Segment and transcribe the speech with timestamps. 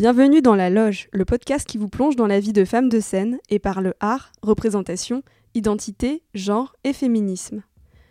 [0.00, 3.00] Bienvenue dans La Loge, le podcast qui vous plonge dans la vie de femmes de
[3.00, 7.62] scène et parle art, représentation, identité, genre et féminisme.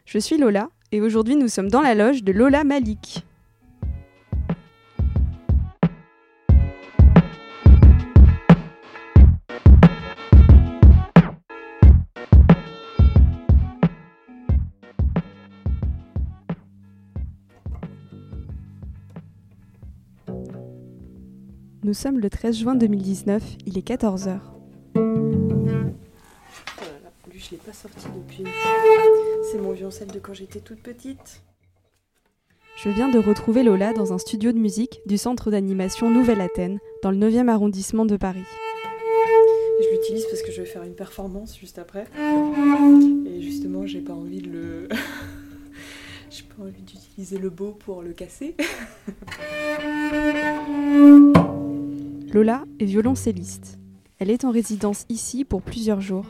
[0.06, 3.26] Je suis Lola et aujourd'hui nous sommes dans la loge de Lola Malik.
[21.90, 24.42] Nous sommes le 13 juin 2019, il est 14h.
[27.32, 28.44] Lui, je l'ai pas sorti depuis.
[29.52, 31.42] C'est mon violoncelle de quand j'étais toute petite.
[32.78, 37.10] Je viens de retrouver Lola dans un studio de musique du centre d'animation Nouvelle-Athènes, dans
[37.10, 38.46] le 9e arrondissement de Paris.
[39.82, 42.06] Je l'utilise parce que je vais faire une performance juste après.
[43.26, 44.90] Et justement, j'ai pas envie de le.
[46.30, 48.56] j'ai pas envie d'utiliser le beau pour le casser.
[52.32, 53.80] Lola est violoncelliste.
[54.20, 56.28] Elle est en résidence ici pour plusieurs jours.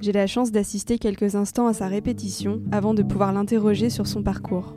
[0.00, 4.22] J'ai la chance d'assister quelques instants à sa répétition avant de pouvoir l'interroger sur son
[4.22, 4.76] parcours.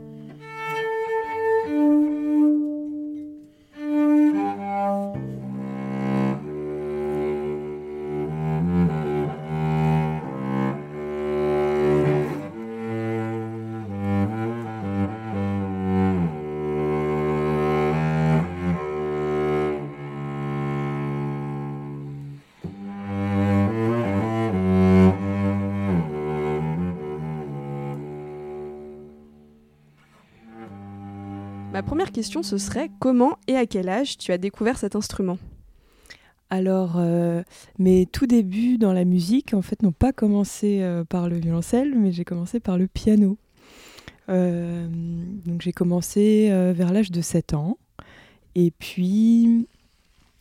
[31.88, 35.38] Première question, ce serait comment et à quel âge tu as découvert cet instrument?
[36.50, 37.42] Alors, euh,
[37.78, 41.94] mes tout débuts dans la musique, en fait, n'ont pas commencé euh, par le violoncelle,
[41.96, 43.38] mais j'ai commencé par le piano.
[44.28, 44.86] Euh,
[45.46, 47.78] donc, j'ai commencé vers l'âge de 7 ans.
[48.54, 49.66] Et puis,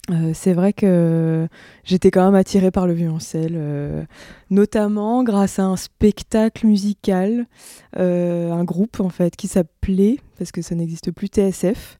[0.09, 1.47] euh, c'est vrai que
[1.83, 4.03] j'étais quand même attirée par le violoncelle, euh,
[4.49, 7.45] notamment grâce à un spectacle musical,
[7.97, 11.97] euh, un groupe en fait qui s'appelait, parce que ça n'existe plus, TSF.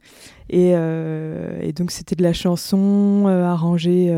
[0.49, 4.15] Et, et donc c'était de la chanson arrangée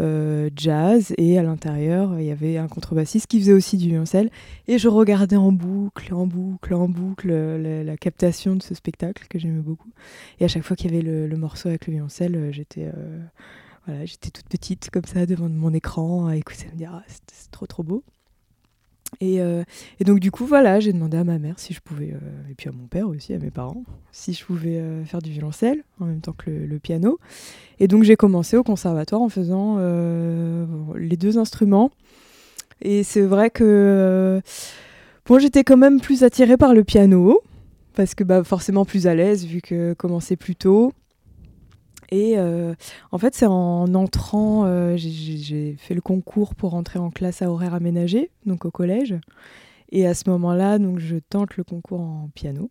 [0.00, 4.30] euh, jazz et à l'intérieur il y avait un contrebassiste qui faisait aussi du violoncelle.
[4.68, 9.26] Et je regardais en boucle, en boucle, en boucle euh, la, captation de ce spectacle
[9.28, 9.90] que j'aimais beaucoup.
[10.40, 12.90] Et à chaque fois qu'il y avait le, morceau avec le violoncelle euh, j'étais
[13.86, 17.50] voilà, j'étais toute petite comme ça devant mon écran à écouter me dire ah, c'est
[17.50, 18.04] trop trop beau
[19.22, 19.64] euh,
[20.00, 22.54] et, donc du coup voilà, j'ai demandé à ma mère si je pouvais, euh, et
[22.54, 25.84] puis à mon père aussi, à mes parents, si je pouvais euh, faire du violoncelle
[26.00, 27.18] en même temps que le, piano.
[27.78, 29.78] Et donc j'ai commencé au conservatoire en faisant
[30.96, 31.90] les deux instruments.
[32.80, 34.40] Et c'est vrai que
[35.26, 37.40] bon, j'étais quand même plus attirée par le piano,
[37.94, 40.92] parce que bah, forcément plus à l'aise vu que commençait plus tôt.
[42.12, 42.74] Et euh,
[43.10, 47.50] en fait, c'est en entrant, euh, j'ai fait le concours pour entrer en classe à
[47.50, 49.14] horaire aménagé, donc au collège.
[49.88, 52.70] Et à ce moment-là, donc je tente le concours en piano.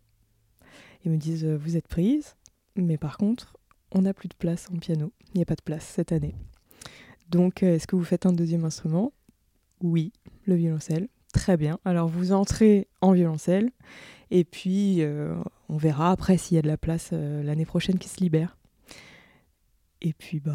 [1.03, 2.35] Ils me disent euh, vous êtes prise,
[2.75, 3.57] mais par contre,
[3.91, 5.11] on n'a plus de place en piano.
[5.33, 6.35] Il n'y a pas de place cette année.
[7.31, 9.11] Donc, est-ce que vous faites un deuxième instrument?
[9.81, 10.13] Oui,
[10.45, 11.07] le violoncelle.
[11.33, 11.79] Très bien.
[11.83, 13.71] Alors, vous entrez en violoncelle
[14.29, 15.01] et puis
[15.69, 18.57] on verra après s'il y a de la place l'année prochaine qui se libère.
[20.01, 20.53] Et puis bah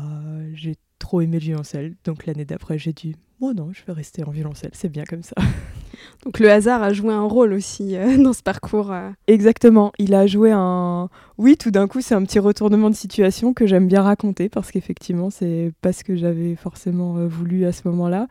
[0.54, 4.24] j'ai trop aimé le violoncelle, donc l'année d'après j'ai dit moi non, je vais rester
[4.24, 5.34] en violoncelle, c'est bien comme ça.
[6.24, 8.92] Donc le hasard a joué un rôle aussi euh, dans ce parcours.
[8.92, 9.10] Euh.
[9.26, 11.08] Exactement, il a joué un.
[11.36, 14.70] Oui, tout d'un coup c'est un petit retournement de situation que j'aime bien raconter parce
[14.70, 18.26] qu'effectivement c'est pas ce que j'avais forcément euh, voulu à ce moment-là.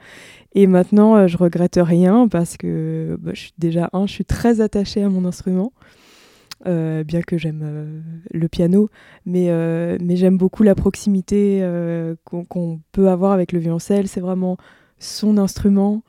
[0.53, 4.59] Et maintenant je regrette rien parce que bah, je suis déjà un, je suis très
[4.59, 5.71] attachée à mon instrument.
[6.67, 7.99] Euh, bien que j'aime euh,
[8.31, 8.89] le piano,
[9.25, 11.61] mais, euh, mais j'aime beaucoup la proximité
[12.23, 14.07] qu'on peut avoir avec le violoncelle.
[14.07, 14.57] C'est vraiment
[14.99, 16.03] son instrument.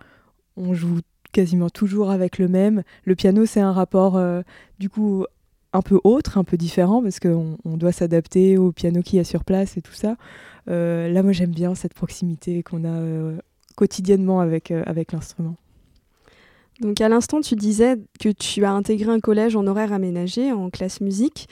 [0.56, 1.00] On joue
[1.32, 2.82] quasiment toujours avec le même.
[3.04, 4.20] Le piano, c'est un rapport
[4.78, 5.24] du coup
[5.72, 9.24] un peu autre, un peu différent, parce qu'on on doit s'adapter au piano qui est
[9.24, 10.16] sur place et tout ça.
[10.66, 13.32] là, moi, j'aime bien cette proximité qu'on a
[13.74, 15.56] quotidiennement avec, avec l'instrument.
[16.80, 20.70] Donc à l'instant, tu disais que tu as intégré un collège en horaire aménagé, en
[20.70, 21.48] classe musique.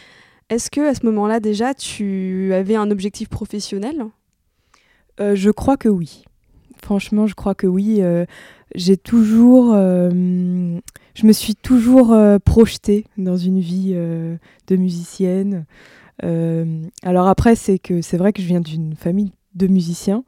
[0.51, 4.05] Est-ce que à ce moment-là déjà, tu avais un objectif professionnel?
[5.21, 6.25] Euh, Je crois que oui.
[6.83, 8.03] Franchement, je crois que oui.
[8.03, 8.27] Euh,
[8.75, 10.11] j'ai toujours, euh,
[11.15, 15.65] je me suis toujours projetée dans une vie de musicienne.
[16.21, 20.25] alors après, c'est que c'est vrai que je viens d'une famille de musiciens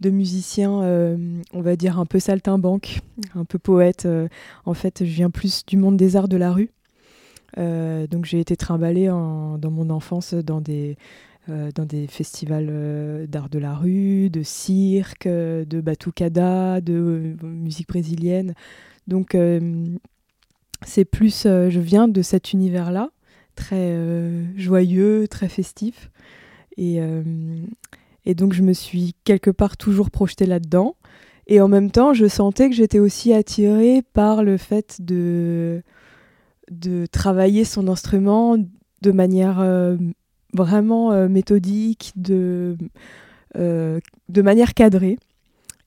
[0.00, 1.16] de musiciens, euh,
[1.52, 3.00] on va dire un peu saltimbanque,
[3.34, 4.06] un peu poète.
[4.06, 4.28] Euh,
[4.64, 6.70] en fait, je viens plus du monde des arts de la rue.
[7.56, 10.96] Euh, donc j'ai été trimballée dans mon enfance dans des,
[12.08, 18.54] festivals d'art de la rue, de cirque, de batucada, de musique brésilienne.
[19.06, 19.36] Donc
[20.84, 23.10] c'est plus, je viens de cet univers-là,
[23.54, 23.96] très
[24.56, 26.10] joyeux, très festif.
[26.76, 27.00] Et,
[28.26, 30.96] et donc je me suis quelque part toujours projetée là-dedans.
[31.46, 35.82] Et en même temps, je sentais que j'étais aussi attirée par le fait de,
[36.70, 38.56] de travailler son instrument
[39.02, 39.96] de manière euh,
[40.54, 42.76] vraiment euh, méthodique, de,
[43.56, 45.18] euh, de manière cadrée.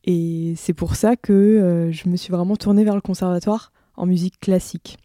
[0.06, 4.40] Et c'est pour ça que je me suis vraiment tournée vers le conservatoire en musique
[4.40, 4.98] classique.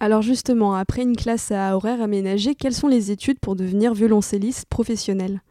[0.00, 4.64] Alors justement, après une classe à horaire aménagé, quelles sont les études pour devenir violoncelliste
[4.70, 5.42] professionnel?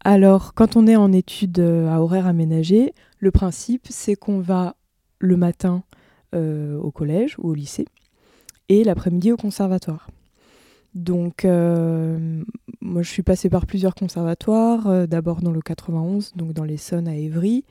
[0.00, 4.76] Alors, quand on est en études euh, à horaire aménagé, le principe, c'est qu'on va
[5.18, 5.82] le matin
[6.34, 7.86] euh, au collège ou au lycée
[8.68, 10.10] et l'après-midi au conservatoire.
[10.94, 12.42] Donc, euh,
[12.80, 17.14] moi, je suis passée par plusieurs conservatoires, d'abord dans le 91, donc dans l'Essonne à
[17.14, 17.64] Évry,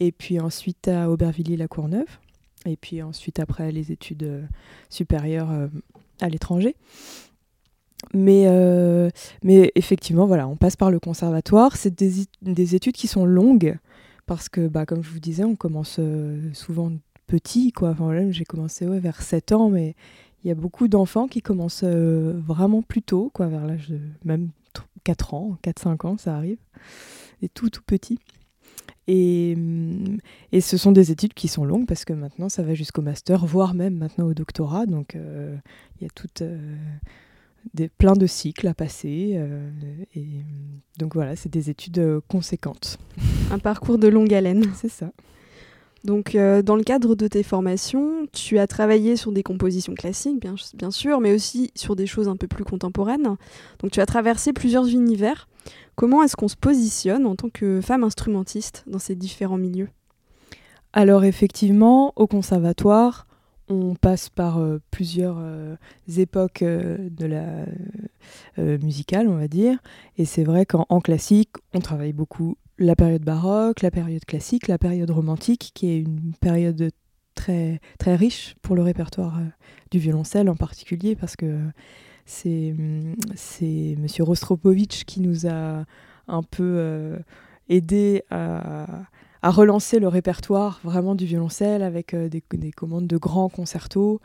[0.00, 2.18] et puis ensuite à Aubervilliers-la-Courneuve,
[2.66, 4.46] et puis ensuite après les études
[4.90, 5.50] supérieures
[6.20, 6.76] à l'étranger.
[8.14, 9.10] Mais, euh,
[9.42, 11.76] mais effectivement, voilà, on passe par le conservatoire.
[11.76, 13.76] C'est des, des, études qui sont longues
[14.26, 16.92] parce que, bah, comme je vous disais, on commence euh, souvent
[17.26, 17.72] petit.
[17.72, 17.90] Quoi.
[17.90, 19.94] Enfin, j'ai commencé vers 7 ans, mais
[20.42, 24.00] il y a beaucoup d'enfants qui commencent euh, vraiment plus tôt, quoi, vers l'âge de
[24.24, 24.50] même
[25.04, 26.58] 4 ans, 4-5 ans, ça arrive.
[27.42, 28.18] Et tout, tout petit.
[29.08, 30.18] Et, mm,
[30.52, 33.44] et, ce sont des études qui sont longues parce que maintenant, ça va jusqu'au master,
[33.44, 34.86] voire même maintenant au doctorat.
[34.86, 36.42] Donc, il y a toute
[37.74, 39.32] des, plein de cycles à passer.
[39.34, 39.70] Euh,
[40.14, 40.44] et
[40.98, 42.98] donc voilà, c'est des études euh, conséquentes.
[43.50, 44.64] Un parcours de longue haleine.
[44.74, 45.10] C'est ça.
[46.04, 50.40] Donc, euh, dans le cadre de tes formations, tu as travaillé sur des compositions classiques,
[50.40, 53.36] bien, bien, sûr, mais aussi sur des choses un peu plus contemporaines.
[53.80, 55.48] Donc, tu as traversé plusieurs univers.
[55.96, 59.88] Comment est-ce qu'on se positionne en tant que femme instrumentiste dans ces différents milieux?
[60.92, 63.26] Alors, effectivement, au conservatoire,
[63.68, 65.76] on passe par euh, plusieurs euh,
[66.16, 67.66] époques euh, de la
[68.56, 69.78] musicale, on va dire.
[70.16, 74.78] Et c'est vrai qu'en classique, on travaille beaucoup la période baroque, la période classique, la
[74.78, 76.90] période romantique, qui est une période
[77.34, 79.38] très, très riche pour le répertoire
[79.90, 81.56] du violoncelle en particulier, parce que
[82.26, 84.06] c'est M.
[84.18, 85.84] Rostropovitch qui nous a
[86.26, 87.16] un peu
[87.68, 89.04] aidé à
[89.42, 94.20] à relancer le répertoire vraiment du violoncelle avec euh, des, commandes de grands concertos.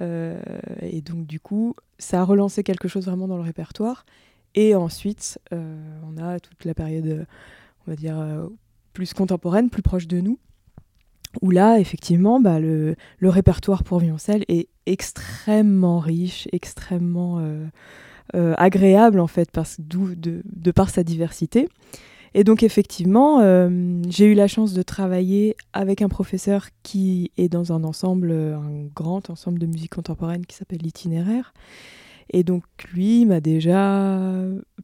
[0.00, 0.40] Euh,
[0.80, 4.04] et donc du coup, ça a relancé quelque chose vraiment dans le répertoire.
[4.54, 7.26] Et ensuite, euh, on a toute la période,
[7.86, 8.48] on va dire,
[8.92, 10.38] plus contemporaine, plus proche de nous,
[11.40, 17.42] où là, effectivement, bah, le, répertoire pour violoncelle est extrêmement riche, extrêmement
[18.34, 19.48] agréable, en fait,
[19.78, 21.68] de, par sa diversité.
[22.34, 27.48] Et donc effectivement, euh, j'ai eu la chance de travailler avec un professeur qui est
[27.48, 31.52] dans un ensemble, un grand ensemble de musique contemporaine qui s'appelle l'itinéraire.
[32.30, 34.18] Et donc lui m'a déjà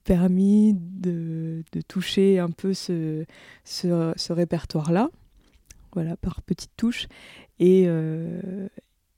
[0.04, 3.24] permis de, toucher un peu ce,
[3.64, 5.10] ce, répertoire-là,
[5.92, 7.08] voilà, par petites touches.
[7.58, 8.68] Et, euh,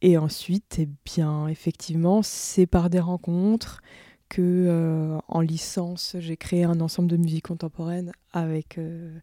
[0.02, 3.82] et ensuite, eh bien, effectivement, c'est par des rencontres,
[4.30, 9.18] que euh, en licence, j'ai créé un ensemble de musique contemporaine avec euh,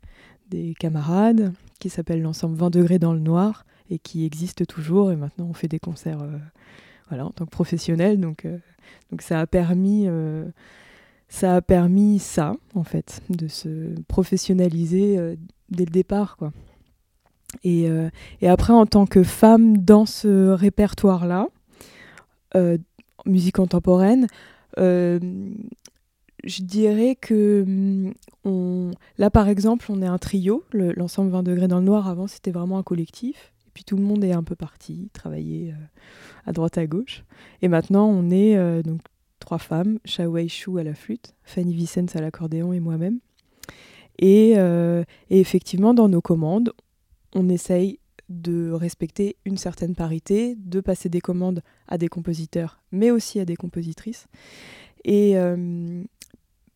[0.49, 5.11] des camarades qui s'appelle l'ensemble 20 degrés dans le noir et qui existe toujours.
[5.11, 6.37] Et maintenant, on fait des concerts euh,
[7.19, 8.19] en tant que professionnel.
[8.19, 8.45] Donc,
[9.19, 10.09] ça a permis
[12.19, 15.37] ça en fait, de se professionnaliser
[15.69, 16.37] dès le départ.
[17.63, 17.87] Et,
[18.41, 21.47] et, après, en tant que femme dans ce répertoire-là,
[23.25, 24.27] musique contemporaine,
[24.77, 28.13] je dirais que mm,
[28.46, 28.91] on...
[29.17, 30.63] là, par exemple, on est un trio.
[30.72, 33.53] L'ensemble 20 degrés dans le noir, avant, c'était vraiment un collectif.
[33.67, 35.86] Et puis tout le monde est un peu parti, travailler euh,
[36.46, 37.24] à droite, à gauche.
[37.62, 39.01] Et maintenant, on est euh, donc
[39.39, 43.19] trois femmes, Shawei Shu à la flûte, Fanny Vicens à l'accordéon et moi-même.
[44.19, 46.74] Et, et, effectivement, dans nos commandes,
[47.36, 53.12] on essaye de respecter une certaine parité, de passer des commandes à des compositeurs, mais
[53.12, 54.27] aussi à des compositrices.
[55.05, 56.03] Et, euh,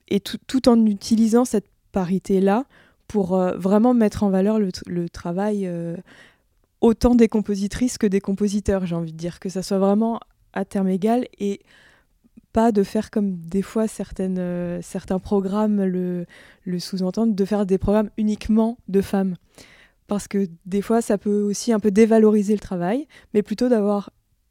[0.07, 2.65] et tout, en utilisant cette parité-là
[3.07, 5.97] pour euh, vraiment mettre en valeur le, travail euh,
[6.79, 10.19] autant des compositrices que des compositeurs, j'ai envie de dire, que ça soit vraiment
[10.53, 11.61] à terme égal et
[12.53, 16.25] pas de faire comme des fois certains programmes le,
[16.63, 19.35] le sous-entendent, de faire des programmes uniquement de femmes
[20.11, 24.09] parce que des fois ça peut aussi un peu dévaloriser le travail, mais plutôt d'avoir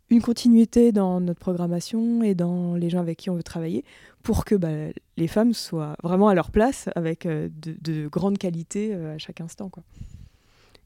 [0.08, 3.84] une continuité dans notre programmation et dans les gens avec qui on veut travailler
[4.22, 4.88] pour que bah,
[5.18, 9.42] les femmes soient vraiment à leur place avec euh, de, de grande qualité à chaque
[9.42, 9.68] instant.
[9.68, 9.82] Quoi.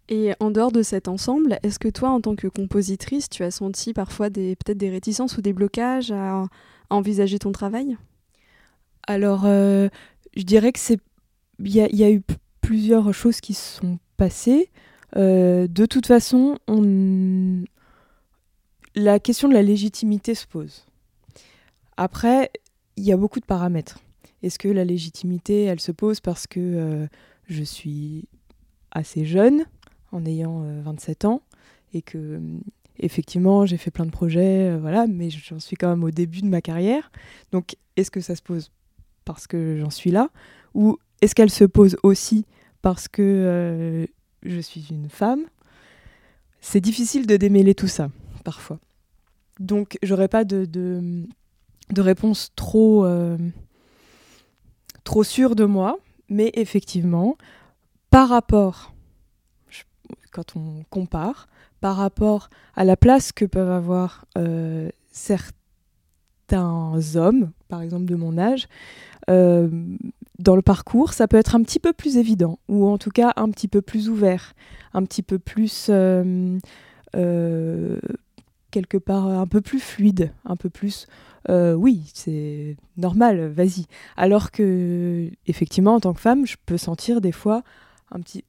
[0.09, 3.52] Et en dehors de cet ensemble, est-ce que toi, en tant que compositrice, tu as
[3.52, 6.47] senti parfois des, peut-être des réticences ou des blocages à,
[6.90, 7.97] envisager ton travail?
[9.07, 9.88] Alors, euh,
[10.37, 10.99] je dirais que c'est,
[11.61, 12.23] il y, a eu
[12.61, 14.71] plusieurs choses qui se sont passées.
[15.16, 17.64] Euh, de toute façon, on...
[18.94, 20.87] la question de la légitimité se pose.
[21.97, 22.50] Après,
[22.97, 24.00] il y a beaucoup de paramètres.
[24.42, 27.06] Est-ce que la légitimité, elle se pose parce que euh,
[27.49, 28.28] je suis
[28.90, 29.64] assez jeune
[30.12, 31.42] en ayant 27 euh, ans
[31.92, 32.40] et que
[32.99, 36.47] effectivement j'ai fait plein de projets, voilà, mais j'en suis quand même au début de
[36.47, 37.11] ma carrière.
[37.52, 38.71] Donc est-ce que ça se pose
[39.25, 40.30] parce que j'en suis là?
[40.75, 42.44] Ou est-ce qu'elle se pose aussi
[42.84, 44.06] parce que euh,
[44.42, 45.44] je suis une femme
[46.60, 48.10] C'est difficile de démêler tout ça
[48.44, 48.78] parfois.
[49.58, 51.24] Donc j'aurais pas de,
[51.96, 53.06] réponse trop,
[55.02, 55.98] trop sûre de moi,
[56.28, 57.38] mais effectivement,
[58.10, 58.92] par rapport
[60.30, 61.48] quand on compare
[61.80, 65.36] par rapport à la place que peuvent avoir euh, certains
[67.14, 68.68] hommes, par exemple de mon âge,
[69.28, 69.68] euh,
[70.38, 73.32] dans le parcours, ça peut être un petit peu plus évident, ou en tout cas
[73.36, 74.54] un petit peu plus ouvert,
[74.92, 76.58] un petit peu plus, euh,
[78.70, 81.06] quelque part, un peu plus fluide, un peu plus,
[81.48, 83.86] oui, c'est normal, vas-y.
[84.16, 87.62] Alors que, effectivement, en tant que femme, je peux sentir des fois
[88.10, 88.44] un petit,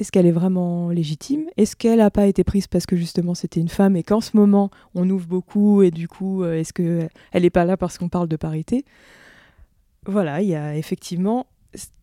[0.00, 1.44] est-ce qu'elle est vraiment légitime?
[1.58, 4.34] Est-ce qu'elle n'a pas été prise parce que justement c'était une femme et qu'en ce
[4.34, 7.10] moment on ouvre beaucoup et du coup euh, est-ce qu'elle
[7.42, 8.86] n'est pas là parce qu'on parle de parité?
[10.06, 11.46] Voilà, il y a effectivement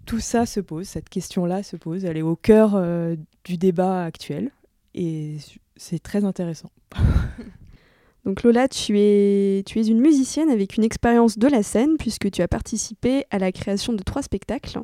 [0.08, 4.06] tout ça se pose, cette question-là se pose, elle est au cœur euh, du débat
[4.06, 4.52] actuel
[4.96, 5.38] et
[5.76, 6.72] c'est très intéressant.
[8.26, 12.32] Donc Lola, tu es, tu es une musicienne avec une expérience de la scène puisque
[12.32, 14.80] tu as participé à la création de trois spectacles.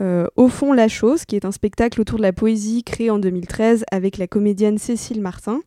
[0.00, 3.18] Euh, Au fond, La Chose, qui est un spectacle autour de la poésie créé en
[3.18, 5.60] 2013 avec la comédienne Cécile Martin.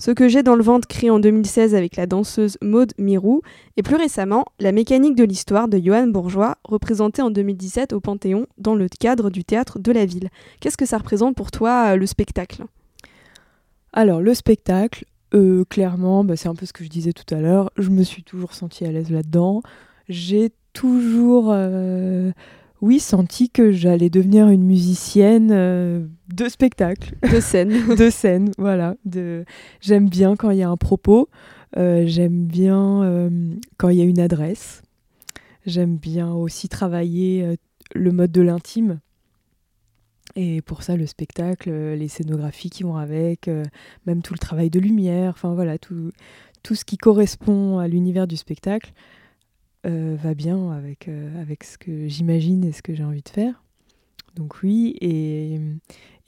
[0.00, 3.42] Ce que j'ai dans le ventre, créé en 2016 avec la danseuse Maude Mirou.
[3.76, 8.46] Et plus récemment, La mécanique de l'histoire de Johan Bourgeois, représenté en 2017 au Panthéon
[8.56, 10.30] dans le cadre du théâtre de la ville.
[10.60, 12.64] Qu'est-ce que ça représente pour toi, euh, le spectacle?
[13.92, 15.04] Alors, le spectacle,
[15.34, 17.70] euh, clairement, bah, c'est un peu ce que je disais tout à l'heure.
[17.76, 19.60] Je me suis toujours sentie à l'aise là-dedans.
[20.08, 21.52] J'ai toujours
[22.82, 27.14] oui, senti que j'allais devenir une musicienne euh, de spectacle.
[27.30, 27.94] De scène.
[27.96, 28.96] de scène, voilà.
[29.04, 29.44] De...
[29.80, 31.28] J'aime bien quand il y a un propos.
[31.76, 34.82] Euh, j'aime bien euh, quand il y a une adresse.
[35.66, 37.58] J'aime bien aussi travailler
[37.94, 39.00] le mode de l'intime.
[40.34, 43.50] Et pour ça, le spectacle, les scénographies qui vont avec,
[44.06, 46.12] même tout le travail de lumière, enfin voilà, tout,
[46.62, 48.94] tout ce qui correspond à l'univers du spectacle.
[49.86, 53.28] Euh, va bien avec, euh, avec ce que j'imagine et ce que j'ai envie de
[53.30, 53.64] faire.
[54.34, 55.58] Donc oui, et,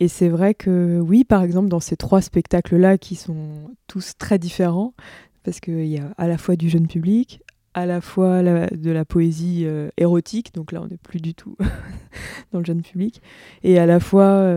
[0.00, 4.38] et c'est vrai que oui, par exemple, dans ces trois spectacles-là qui sont tous très
[4.38, 4.94] différents,
[5.42, 7.42] parce qu'il y a à la fois du jeune public,
[7.74, 11.56] à la fois de la poésie euh, érotique, donc là on n'est plus du tout
[12.52, 13.20] dans le jeune public,
[13.64, 14.50] et à la fois,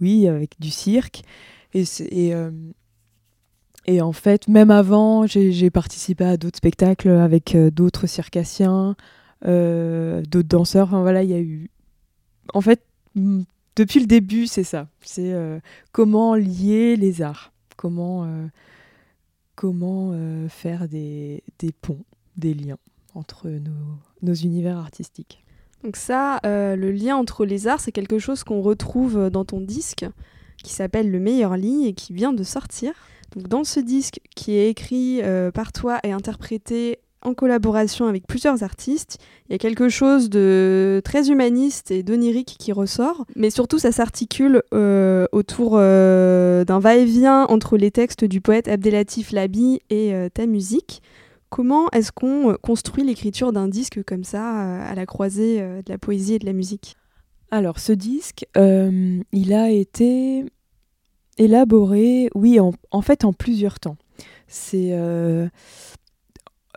[0.00, 1.24] oui, avec du cirque.
[1.74, 2.32] Et, et,
[3.86, 8.96] et en fait, même avant, j'ai participé à d'autres spectacles avec euh, d'autres circassiens,
[9.44, 10.88] euh, d'autres danseurs.
[10.88, 11.70] Enfin voilà, il y a eu.
[12.54, 12.82] En fait,
[13.14, 14.88] depuis le début, c'est ça.
[15.02, 15.60] C'est euh,
[15.92, 18.26] comment lier les arts, comment,
[19.54, 20.16] comment
[20.48, 22.04] faire des, des, ponts,
[22.36, 22.78] des liens
[23.14, 25.44] entre nos, nos univers artistiques.
[25.82, 30.06] Donc ça, le lien entre les arts, c'est quelque chose qu'on retrouve dans ton disque
[30.62, 32.94] qui s'appelle Le meilleur lit et qui vient de sortir
[33.36, 38.62] dans ce disque qui est écrit euh, par toi et interprété en collaboration avec plusieurs
[38.62, 39.16] artistes,
[39.48, 43.92] il y a quelque chose de très humaniste et d'onirique qui ressort, mais surtout ça
[43.92, 50.44] s'articule euh, autour euh, d'un va-et-vient entre les textes du poète Abdelatif Labi et ta
[50.44, 51.02] musique.
[51.48, 56.34] Comment est-ce qu'on construit l'écriture d'un disque comme ça, à la croisée de la poésie
[56.34, 56.94] et de la musique?
[57.50, 60.44] Alors ce disque, il a été
[61.38, 63.96] élaboré, oui, en, fait en plusieurs temps.
[64.46, 65.48] C'est, euh,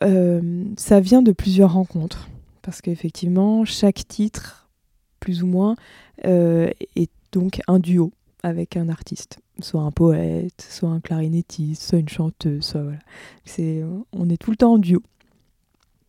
[0.03, 2.29] euh, ça vient de plusieurs rencontres,
[2.61, 4.69] parce qu'effectivement, chaque titre,
[5.19, 5.75] plus ou moins,
[6.25, 8.11] euh, est donc un duo
[8.43, 12.99] avec un artiste, soit un poète, soit un clarinettiste, soit une chanteuse, soit voilà.
[13.45, 13.83] C'est,
[14.13, 15.01] on est tout le temps en duo.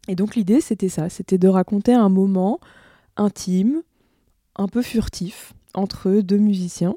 [0.09, 2.61] Et donc l'idée, c'était ça, c'était de raconter un moment
[3.17, 3.83] intime,
[4.57, 6.95] un peu furtif, entre deux musiciens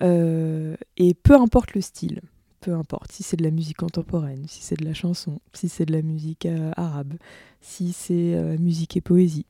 [0.00, 2.20] euh, et peu importe le style,
[2.60, 5.86] peu importe si c'est de la musique contemporaine, si c'est de la chanson, si c'est
[5.86, 7.14] de la musique euh, arabe,
[7.60, 9.46] si c'est euh, musique et poésie.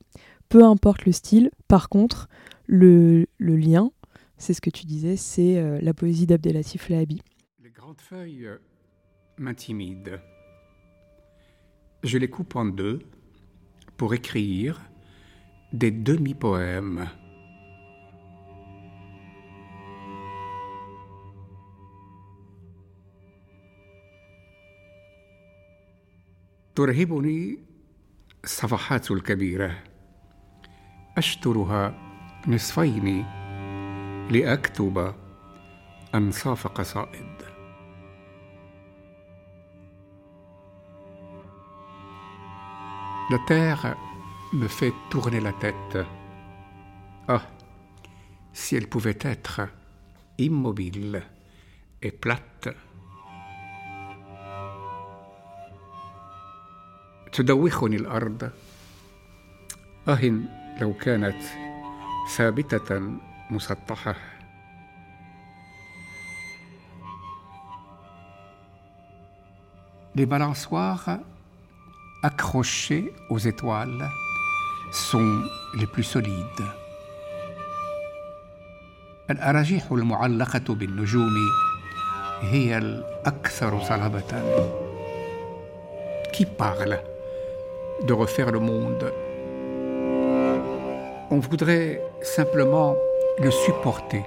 [0.47, 2.27] Peu importe le style, par contre,
[2.65, 3.91] le, lien,
[4.37, 7.21] c'est ce que tu disais, c'est la poésie d'Abdelatif Lahabi.
[7.61, 8.49] Les grandes feuilles
[9.37, 10.19] m'intimident.
[12.03, 12.99] Je les coupe en deux
[13.95, 14.81] pour écrire
[15.71, 17.07] des demi-poèmes.
[26.79, 27.59] ترهبني
[28.43, 29.83] الصفحات الكبيره
[31.17, 31.93] اشترها
[32.47, 33.25] نصفين
[34.31, 35.13] لاكتب
[36.15, 37.35] انصاف قصائد
[43.31, 43.97] La terre
[44.53, 45.97] me fait tourner la tête.
[47.27, 47.43] Ah,
[48.53, 49.61] si elle pouvait être
[50.37, 51.21] immobile
[52.01, 52.48] et plate.
[57.39, 58.51] تدوخني الأرض.
[60.07, 60.31] آه
[60.81, 61.41] لو كانت
[62.37, 63.11] ثابتة
[63.51, 64.15] مسطحة.
[70.15, 71.19] Les balançoires
[72.23, 74.09] accrochés aux étoiles
[74.91, 75.43] sont
[75.75, 76.63] les plus solides.
[79.29, 81.35] الأراجيح المعلقة بالنجوم
[82.41, 84.31] هي الأكثر صلابة.
[86.33, 87.18] Qui parle?
[88.02, 89.12] de refaire le monde.
[91.30, 92.94] On voudrait simplement
[93.38, 94.24] le supporter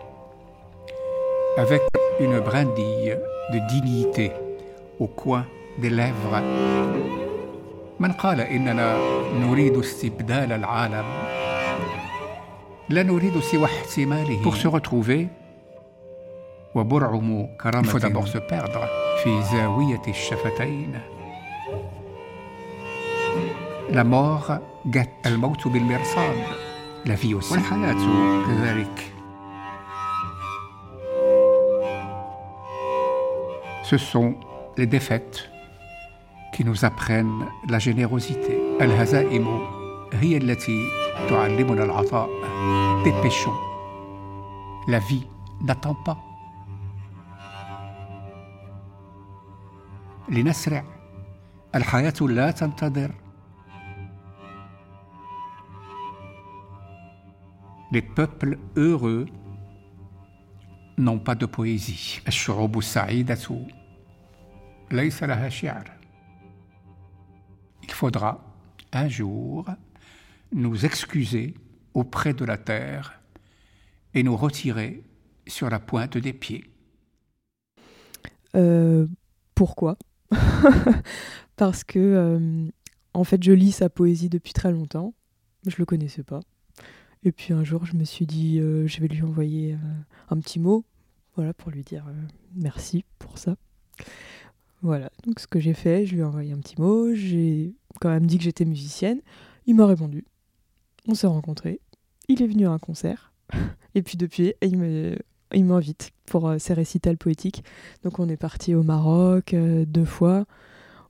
[1.58, 1.82] avec
[2.20, 3.18] une brindille
[3.54, 4.32] de dignité
[5.00, 5.46] au coin
[5.80, 6.42] des lèvres.
[8.00, 8.98] من قال إننا
[9.34, 11.06] نريد استبدال العالم
[12.90, 15.28] لا نريد سوى احتماله Pour se retrouver
[16.76, 18.86] وبرعم كرامة Il faut d'abord se perdre
[19.24, 21.00] في زاوية الشفتين
[23.93, 24.53] la mort
[24.87, 26.37] guette الموت بالمرصاد
[27.05, 29.13] la vie aussi والحياة كذلك
[33.85, 34.35] Ce sont
[34.79, 35.51] les défaites
[36.55, 38.57] qui nous apprennent la générosité.
[38.81, 39.47] الهزائم
[40.13, 40.89] هي التي
[41.29, 42.29] تعلمنا العطاء.
[43.05, 43.59] Dépêchons.
[44.89, 45.27] La vie
[45.61, 46.17] n'attend pas.
[50.29, 50.85] لنسرع.
[51.75, 53.22] الحياة لا تنتظر.
[57.93, 59.27] Les peuples heureux
[60.97, 62.23] n'ont pas de poésie.
[67.83, 68.45] Il faudra
[68.95, 69.67] un jour
[70.53, 71.55] nous excuser
[71.93, 73.21] auprès de la terre
[74.15, 75.05] et nous retirer
[75.47, 76.65] sur la pointe des pieds.
[78.57, 79.07] Euh,
[79.55, 79.99] pourquoi?
[81.57, 82.71] Parce que, euh,
[83.13, 85.13] en fait, je lis sa poésie depuis très longtemps.
[85.67, 86.41] Je ne le connaissais pas.
[87.25, 89.77] Et puis un jour, je me suis dit, euh, je vais lui envoyer euh,
[90.31, 90.85] un petit mot,
[91.37, 92.13] voilà, pour lui dire euh,
[92.57, 93.57] merci pour ça.
[94.83, 98.09] Voilà, donc ce que j'ai fait, je lui ai envoyé un petit mot, j'ai quand
[98.09, 99.21] même dit que j'étais musicienne.
[99.67, 100.25] Il m'a répondu.
[101.07, 101.81] On s'est rencontrés.
[102.29, 103.33] Il est venu à un concert.
[103.95, 105.19] Et puis depuis, il
[105.55, 107.63] il m'invite pour ses récitals poétiques.
[108.03, 110.47] Donc on est parti au Maroc deux fois.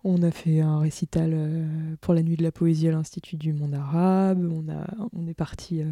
[0.04, 3.52] On a fait un récital euh, pour la nuit de la poésie à l'Institut du
[3.52, 4.50] monde arabe.
[4.50, 5.90] On, a, on est parti euh,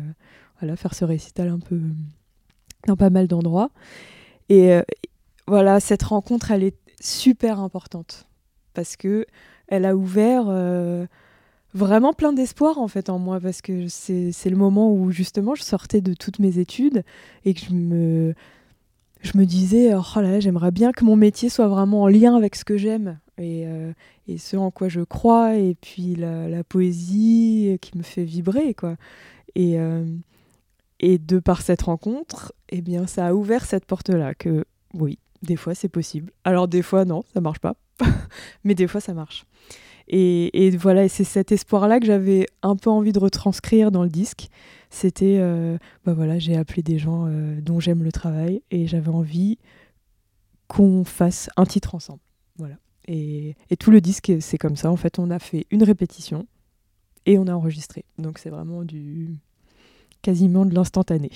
[0.58, 1.80] voilà, faire ce récital un peu
[2.88, 3.70] dans pas mal d'endroits.
[4.48, 4.82] Et euh,
[5.46, 8.26] voilà, cette rencontre, elle est super importante
[8.74, 9.26] parce que
[9.68, 10.46] elle a ouvert
[11.72, 15.62] vraiment plein d'espoir en fait en moi parce que c'est le moment où justement je
[15.62, 17.04] sortais de toutes mes études
[17.44, 18.34] et que je me
[19.22, 22.36] je me disais oh là, là j'aimerais bien que mon métier soit vraiment en lien
[22.36, 23.92] avec ce que j'aime et, euh,
[24.28, 28.96] et, ce en quoi je crois, et puis la, poésie qui me fait vibrer, quoi.
[29.54, 30.04] Et, euh,
[31.00, 35.56] et de par cette rencontre, eh bien, ça a ouvert cette porte-là, que oui, des
[35.56, 36.32] fois c'est possible.
[36.44, 37.74] Alors des fois non, ça marche pas,
[38.64, 39.44] mais des fois ça marche.
[40.08, 44.08] Et, et voilà, c'est cet espoir-là que j'avais un peu envie de retranscrire dans le
[44.08, 44.48] disque.
[44.90, 47.28] C'était, euh, bah voilà, j'ai appelé des gens
[47.62, 49.58] dont j'aime le travail et j'avais envie
[50.66, 52.20] qu'on fasse un titre ensemble.
[52.56, 52.76] Voilà.
[53.08, 54.90] Et, tout le disque, c'est comme ça.
[54.90, 56.46] En fait, on a fait une répétition
[57.26, 58.04] et on a enregistré.
[58.18, 59.36] Donc c'est vraiment du
[60.22, 61.30] quasiment de l'instantané.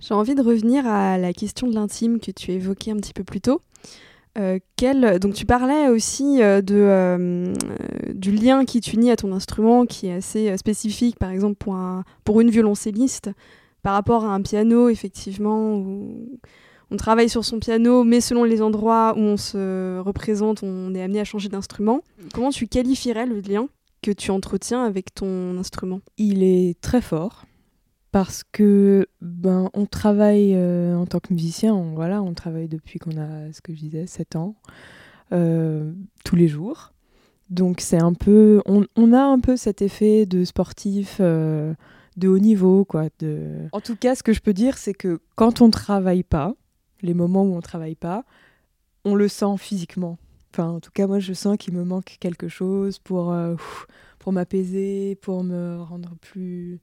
[0.00, 3.22] J'ai envie de revenir à la question de l'intime que tu évoquais un petit peu
[3.22, 3.60] plus tôt.
[4.38, 4.58] Euh,
[5.18, 7.54] donc tu parlais aussi euh, de, euh,
[8.14, 11.76] du lien qui t'unit à ton instrument, qui est assez spécifique, par exemple pour,
[12.24, 13.30] pour une violoncelliste,
[13.82, 15.84] par rapport à un piano, effectivement,
[16.92, 21.02] on travaille sur son piano, mais selon les endroits où on se représente, on est
[21.02, 22.02] amené à changer d'instrument.
[22.34, 23.68] Comment tu qualifierais le lien
[24.02, 26.00] que tu entretiens avec ton instrument?
[26.18, 27.46] Il est très fort
[28.10, 32.98] parce que ben on travaille euh, en tant que musicien, on, voilà, on travaille depuis
[32.98, 34.54] qu'on a ce que je disais 7 ans
[35.32, 35.92] euh,
[36.24, 36.92] tous les jours.
[37.48, 41.72] Donc c'est un peu on, on, a un peu cet effet de sportif euh,
[42.18, 45.20] de haut niveau quoi de En tout cas, ce que je peux dire c'est que
[45.36, 46.54] quand on travaille pas,
[47.02, 48.24] les moments où on travaille pas,
[49.04, 50.18] on le sent physiquement.
[50.52, 53.34] Enfin, en tout cas, moi, je sens qu'il me manque quelque chose pour,
[54.18, 56.78] pour m'apaiser, pour me rendre plus,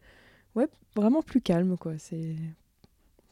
[0.55, 1.93] ouais, vraiment plus calme, quoi.
[1.97, 2.35] C'est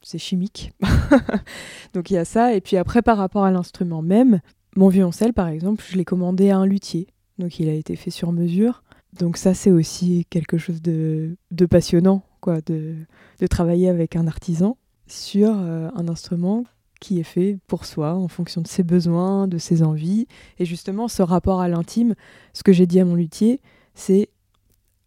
[0.02, 0.74] c'est chimique.
[1.94, 2.54] Donc il y a ça.
[2.54, 4.40] Et puis après, par rapport à l'instrument même,
[4.76, 7.08] mon violoncelle, par exemple, je l'ai commandé à un luthier.
[7.40, 8.84] Donc il a été fait sur mesure.
[9.20, 12.96] Donc ça, c'est aussi quelque chose de, de passionnant, quoi, de,
[13.40, 16.66] de, travailler avec un artisan sur euh, un instrument
[17.00, 20.28] qui est fait pour soi, en fonction de ses besoins, de ses envies.
[20.60, 22.16] Et justement, ce rapport à l'intime,
[22.54, 23.62] ce que j'ai dit à mon luthier,
[23.96, 24.30] c'est,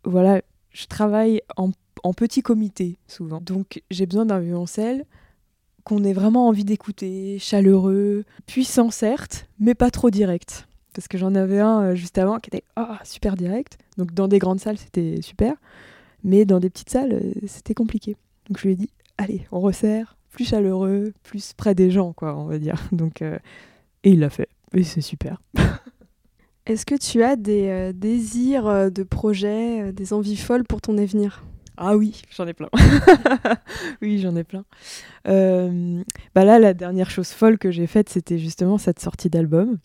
[0.05, 1.71] voilà, je travaille en
[2.03, 3.41] en petit comité souvent.
[3.41, 5.05] Donc j'ai besoin d'un violoncelle
[5.85, 10.69] qu'on ait vraiment envie d'écouter, chaleureux, puissant certes, mais pas trop direct.
[10.95, 13.79] Parce que j'en avais un euh, juste avant qui était oh, super direct.
[13.97, 15.55] Donc dans des grandes salles c'était super,
[16.25, 18.17] mais dans des petites salles euh, c'était compliqué.
[18.49, 22.37] Donc je lui ai dit allez on resserre, plus chaleureux, plus près des gens quoi
[22.37, 22.77] on va dire.
[22.93, 23.39] Donc euh,
[24.05, 25.41] et il l'a fait et c'est super.
[26.67, 31.43] Est-ce que tu as des désirs de projets, des envies folles pour ton avenir?
[31.83, 32.69] Ah oui, j'en ai plein.
[34.03, 34.67] oui, j'en ai plein.
[35.27, 36.03] Euh,
[36.35, 39.79] bah là, la dernière chose folle que j'ai faite, c'était justement cette sortie d'album.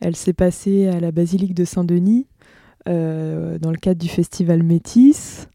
[0.00, 2.26] Elle s'est passée à la basilique de Saint-Denis,
[2.88, 5.48] euh, dans le cadre du festival Métis,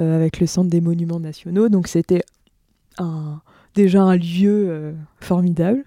[0.00, 1.68] euh, avec le Centre des Monuments Nationaux.
[1.68, 2.22] Donc c'était
[3.74, 5.84] déjà un lieu formidable.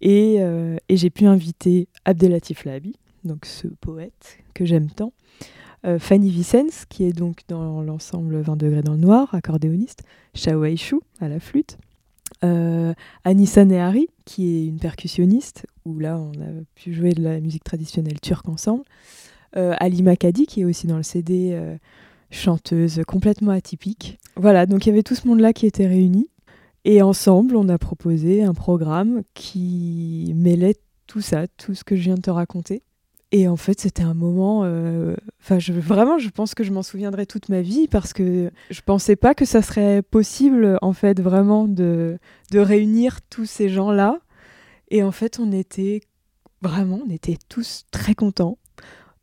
[0.00, 5.12] Et, et j'ai pu inviter Abdelatif Lahabi, donc ce poète que j'aime tant,
[5.84, 10.02] euh, Fanny Vicens, qui est donc dans l'ensemble 20 degrés dans le noir, accordéoniste,
[10.34, 11.78] Shao Chou à la flûte,
[12.44, 12.92] euh,
[13.24, 17.64] Anissa Nehari, qui est une percussionniste, où là on a pu jouer de la musique
[17.64, 18.84] traditionnelle turque ensemble,
[19.56, 21.76] euh, Ali Makadi, qui est aussi dans le CD, euh,
[22.30, 24.18] chanteuse complètement atypique.
[24.36, 26.28] Voilà, donc il y avait tout ce monde-là qui était réuni,
[26.84, 32.02] et ensemble on a proposé un programme qui mêlait tout ça, tout ce que je
[32.02, 32.82] viens de te raconter.
[33.30, 34.62] Et en fait, c'était un moment.
[34.64, 38.80] Euh, enfin, vraiment, je pense que je m'en souviendrai toute ma vie parce que je
[38.80, 42.18] pensais pas que ça serait possible, en fait, vraiment de,
[42.52, 44.18] de réunir tous ces gens-là.
[44.90, 46.00] Et en fait, on était
[46.62, 48.56] vraiment, on était tous très contents.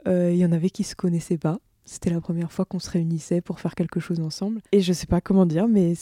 [0.07, 1.57] Euh, il y en avait qui se connaissaient pas.
[1.85, 4.61] C'était la première fois qu'on se réunissait pour faire quelque chose ensemble.
[4.71, 5.93] Et je sais pas comment dire, mais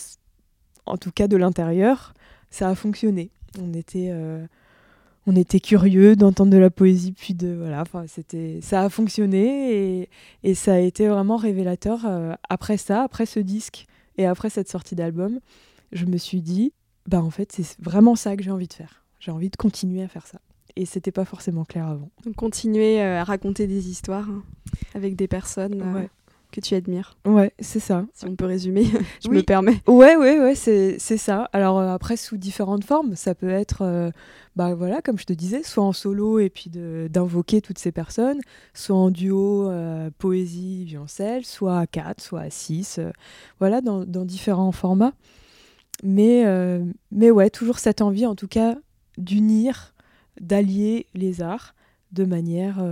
[0.85, 2.13] en tout cas, de l'intérieur,
[2.49, 3.29] ça a fonctionné.
[3.61, 4.09] On était.
[4.11, 4.45] Euh,
[5.25, 10.09] on était curieux d'entendre de la poésie, puis de voilà, enfin c'était, ça a fonctionné
[10.43, 12.05] et, ça a été vraiment révélateur.
[12.05, 13.85] Euh, après ça, après ce disque
[14.17, 15.39] et après cette sortie d'album,
[15.93, 16.73] je me suis dit,
[17.07, 19.05] bah en fait c'est vraiment ça que j'ai envie de faire.
[19.19, 20.39] J'ai envie de continuer à faire ça.
[20.75, 22.09] Et c'était pas forcément clair avant.
[22.25, 24.43] Donc continuer euh, à raconter des histoires hein,
[24.95, 25.81] avec des personnes.
[25.81, 26.07] Euh,
[26.53, 27.17] que tu admires.
[27.25, 28.05] Ouais, c'est ça.
[28.13, 28.85] Si on peut résumer,
[29.23, 29.81] je me permets.
[29.87, 31.49] Ouais, ouais, ouais, c'est ça.
[31.51, 34.11] Alors euh, après, sous différentes formes, ça peut être, euh,
[34.55, 38.39] bah voilà, comme je te disais, soit en solo et puis d'invoquer toutes ces personnes,
[38.73, 42.99] soit en duo, euh, poésie, violoncelle, soit à 4, soit à 6,
[43.59, 45.13] voilà, dans, dans, différents formats.
[46.03, 46.45] Mais,
[47.11, 48.75] mais ouais, toujours cette envie, en tout cas,
[49.17, 49.92] d'unir,
[50.39, 51.75] d'allier les arts
[52.11, 52.83] de manière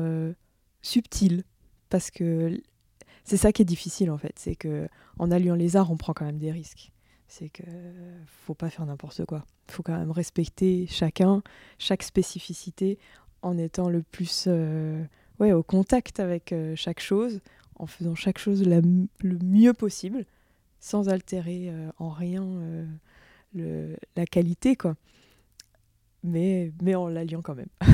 [0.82, 1.44] subtile.
[1.90, 2.62] Parce que
[3.24, 4.88] c'est ça qui est difficile en fait, c'est que
[5.20, 6.92] en alliant les arts, on prend quand même des risques.
[7.28, 7.64] C'est que
[8.26, 9.46] faut pas faire n'importe quoi.
[9.70, 11.44] Faut quand même respecter chacun,
[11.78, 12.98] chaque spécificité,
[13.42, 15.04] en étant le plus euh,
[15.40, 17.42] ouais, au contact avec euh, chaque chose,
[17.76, 20.26] en faisant chaque chose le mieux possible,
[20.80, 22.46] sans altérer euh, en rien
[23.54, 24.96] la qualité, quoi.
[26.24, 27.70] Mais, mais en l'alliant quand même.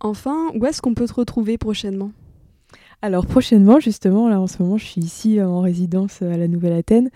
[0.00, 2.12] enfin, où est-ce qu'on peut te retrouver prochainement?
[3.02, 6.36] Alors prochainement, justement, là en ce moment, je suis ici euh, en résidence euh, à
[6.36, 7.10] la Nouvelle-Athènes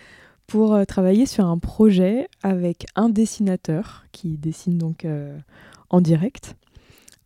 [0.47, 5.07] pour euh, travailler sur un projet avec un dessinateur qui dessine donc
[5.89, 6.57] en direct,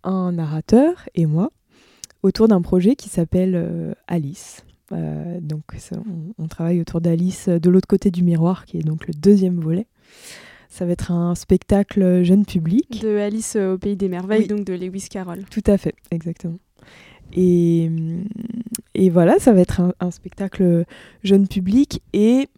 [0.05, 1.51] un narrateur et moi,
[2.23, 4.65] autour d'un projet qui s'appelle Alice.
[4.91, 5.63] donc
[6.39, 9.87] on, travaille autour d'Alice de l'autre côté du miroir, qui est donc le deuxième volet.
[10.75, 13.01] Ça va être un spectacle jeune public.
[13.01, 15.45] De Alice au pays des merveilles, donc de Lewis Carroll.
[15.49, 16.59] Tout à fait, exactement.
[17.33, 17.89] Et,
[18.97, 20.85] et voilà, ça va être un, spectacle
[21.23, 22.49] jeune public et,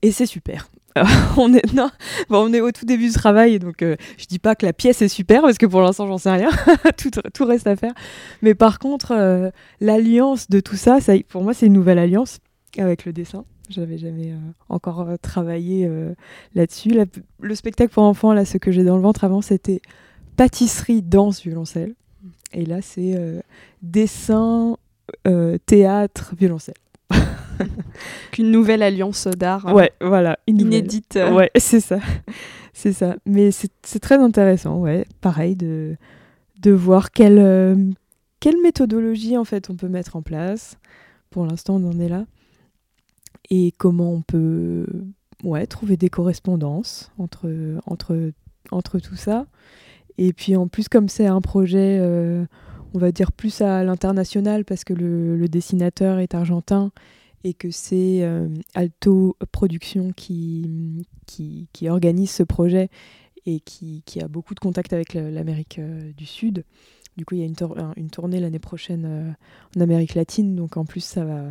[0.00, 0.70] et c'est super.
[1.36, 1.90] on est non,
[2.30, 4.72] bon, on est au tout début du travail, donc euh, je dis pas que la
[4.72, 6.48] pièce est super parce que pour l'instant j'en sais rien,
[6.96, 7.92] tout, tout, reste à faire.
[8.40, 12.38] Mais par contre, euh, l'alliance de tout ça, ça, pour moi c'est une nouvelle alliance
[12.78, 13.44] avec le dessin.
[13.70, 14.36] J'avais jamais euh,
[14.68, 15.90] encore travaillé
[16.54, 16.94] là-dessus.
[17.40, 19.80] le spectacle pour enfants, là, ce que j'ai dans le ventre avant, c'était
[20.36, 21.94] pâtisserie, danse, violoncelle.
[22.52, 23.18] Et là, c'est
[23.82, 24.76] dessin,
[25.66, 26.74] théâtre, violoncelle.
[28.32, 29.74] Qu'une nouvelle alliance d'art.
[29.74, 30.38] Ouais, voilà.
[30.46, 31.18] inédite.
[31.32, 31.98] Ouais, c'est ça.
[32.72, 33.16] c'est ça.
[33.26, 35.06] Mais c'est très intéressant, ouais.
[35.20, 35.96] Pareil, de,
[36.64, 37.76] de voir quelle, euh,
[38.40, 40.78] quelle méthodologie, en fait, on peut mettre en place.
[41.30, 42.24] Pour l'instant, on en est là.
[43.50, 44.86] Et comment on peut
[45.42, 47.50] ouais, trouver des correspondances entre,
[47.86, 48.32] entre,
[48.70, 49.46] entre tout ça.
[50.16, 51.98] Et puis, en plus, comme c'est un projet...
[52.00, 52.44] Euh,
[52.94, 56.92] on va dire plus à l'international parce que le, dessinateur est argentin
[57.42, 62.88] et que c'est euh, Alto Productions qui, qui, organise ce projet
[63.46, 66.64] et qui, qui a beaucoup de contacts avec l'Amérique euh, du Sud.
[67.16, 67.56] Du coup, il y a une,
[67.96, 69.36] une tournée l'année prochaine
[69.76, 71.44] en Amérique latine, donc en plus, ça va,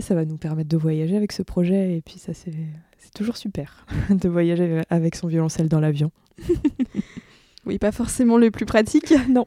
[0.00, 2.52] ça va nous permettre de voyager avec ce projet, et puis ça, c'est
[3.14, 6.10] toujours super de voyager avec son violoncelle dans l'avion.
[7.66, 9.14] oui, pas forcément le plus pratique.
[9.28, 9.46] non.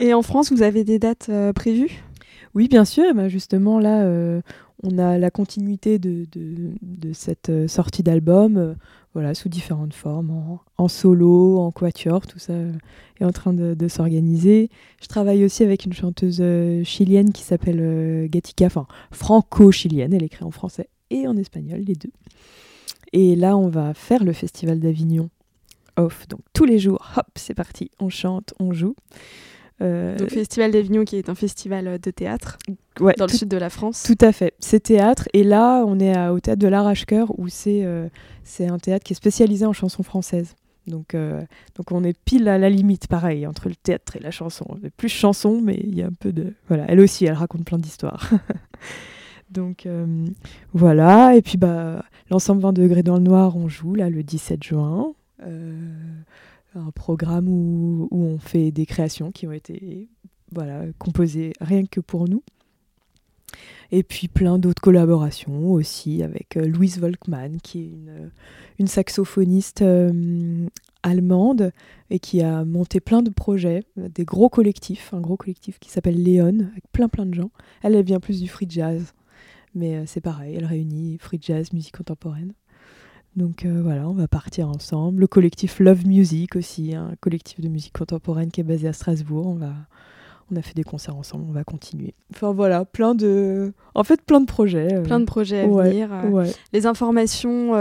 [0.00, 2.02] Et en France, vous avez des dates prévues?
[2.54, 3.14] Oui, bien sûr.
[3.14, 4.04] Bah, justement, là,
[4.82, 8.74] on a la continuité de, de, cette euh, sortie d'album, euh,
[9.14, 12.72] voilà, sous différentes formes, en, solo, en quatuor, tout ça euh,
[13.20, 14.70] est en train de, s'organiser.
[15.02, 16.42] Je travaille aussi avec une chanteuse
[16.84, 22.12] chilienne qui s'appelle Gatica, enfin franco-chilienne, elle écrit en français et en espagnol, les deux.
[23.12, 25.28] Et là, on va faire le festival d'Avignon
[25.96, 28.94] off, donc tous les jours, hop, c'est parti, on chante, on joue.
[29.82, 32.58] Euh, Donc Festival d'Avignon qui est un festival de théâtre
[32.98, 34.02] dans le sud de la France.
[34.02, 37.84] Tout à fait, c'est théâtre et là on est au théâtre de l'Arrache-Cœur où c'est
[37.84, 38.08] euh,
[38.44, 40.54] c'est un théâtre qui est spécialisé en chanson française.
[40.86, 41.40] Donc, euh,
[41.76, 44.64] donc on est pile à la limite, pareil, entre le théâtre et la chanson.
[44.68, 46.54] On plus chanson, mais il y a un peu de...
[46.68, 48.28] Voilà, elle aussi, elle raconte plein d'histoires.
[49.50, 49.86] donc
[50.72, 54.64] voilà, et puis bah, l'ensemble 20 degrés dans le noir, on joue là le 17
[54.64, 55.12] juin
[56.74, 60.08] un programme où, on fait des créations qui ont été
[60.52, 62.42] voilà, composées rien que pour nous.
[63.92, 68.30] Et puis plein d'autres collaborations aussi avec euh, Louise Volkmann, qui est une,
[68.78, 70.68] une saxophoniste euh,
[71.02, 71.72] allemande
[72.10, 76.22] et qui a monté plein de projets, des gros collectifs, un gros collectif qui s'appelle
[76.22, 77.50] Léon, avec plein plein de gens.
[77.82, 79.12] Elle, elle vient plus du free jazz,
[79.74, 82.52] mais euh, c'est pareil, elle réunit free jazz, musique contemporaine.
[83.36, 85.20] Donc euh, voilà, on va partir ensemble.
[85.20, 89.46] Le collectif Love Music aussi, un collectif de musique contemporaine qui est basé à Strasbourg.
[89.46, 89.72] On va,
[90.50, 92.12] on a fait des concerts ensemble, on va continuer.
[92.34, 94.94] Enfin voilà, plein de, en fait plein de projets.
[94.94, 95.02] Euh.
[95.02, 96.08] Plein de projets à venir.
[96.12, 96.46] Euh.
[96.72, 97.72] Les informations,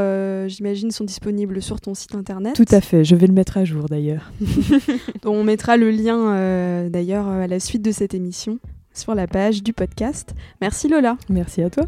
[0.48, 2.56] j'imagine, sont disponibles sur ton site internet.
[2.56, 4.32] Tout à fait, je vais le mettre à jour d'ailleurs.
[5.26, 8.60] on mettra le lien d'ailleurs à la suite de cette émission
[8.94, 10.36] sur la page du podcast.
[10.62, 11.18] Merci Lola.
[11.30, 11.86] Merci à toi.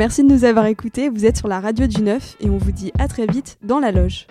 [0.00, 2.72] Merci de nous avoir écoutés, vous êtes sur la radio du 9 et on vous
[2.72, 4.28] dit à très vite dans la loge.